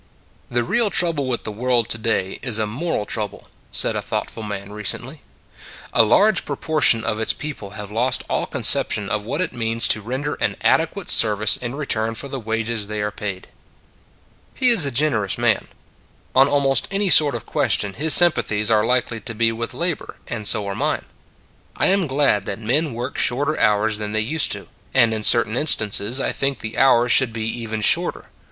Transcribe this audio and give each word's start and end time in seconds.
"The 0.49 0.63
real 0.63 0.89
trouble 0.89 1.27
with 1.27 1.43
the 1.43 1.51
world 1.51 1.87
to 1.89 1.99
day 1.99 2.39
is 2.41 2.57
a 2.57 2.65
moral 2.65 3.05
trouble," 3.05 3.49
said 3.71 3.95
a 3.95 4.01
thoughtful 4.01 4.41
man 4.41 4.71
recently." 4.73 5.21
A 5.93 6.01
large 6.01 6.43
proportion 6.43 7.03
of 7.03 7.19
its 7.19 7.33
people 7.33 7.77
have 7.77 7.91
lost 7.91 8.23
all 8.27 8.47
conception 8.47 9.09
of 9.11 9.25
what 9.25 9.41
it 9.41 9.53
means 9.53 9.87
to 9.89 10.01
render 10.01 10.33
an 10.41 10.55
adequate 10.61 11.11
service 11.11 11.55
in 11.55 11.75
re 11.75 11.85
turn 11.85 12.15
for 12.15 12.27
the 12.27 12.39
wages 12.39 12.87
they 12.87 12.99
are 13.03 13.11
paid." 13.11 13.49
He 14.55 14.69
is 14.69 14.85
a 14.85 14.91
generous 14.91 15.37
man. 15.37 15.67
On 16.33 16.47
almost 16.49 16.87
any 16.89 17.11
sort 17.11 17.35
of 17.35 17.45
question 17.45 17.93
his 17.93 18.15
sympathies 18.15 18.71
are 18.71 18.83
likely 18.83 19.21
to 19.21 19.35
be 19.35 19.51
with 19.51 19.71
labor, 19.71 20.15
and 20.25 20.47
so 20.47 20.65
are 20.65 20.73
mine. 20.73 21.05
I 21.75 21.85
am 21.93 22.07
glad 22.07 22.45
that 22.45 22.57
men 22.57 22.95
work 22.95 23.19
shorter 23.19 23.55
hours 23.59 23.99
than 23.99 24.13
they 24.13 24.21
used 24.25 24.51
to, 24.53 24.65
and 24.95 25.13
in 25.13 25.21
certain 25.21 25.55
instances 25.55 26.19
I 26.19 26.31
think 26.31 26.57
the 26.57 26.79
hours 26.79 27.11
should 27.11 27.31
be 27.31 27.45
even 27.45 27.81
shorter. 27.83 28.29